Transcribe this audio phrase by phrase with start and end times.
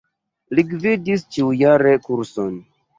[0.59, 2.63] Li gvidis ĉiujare kurson.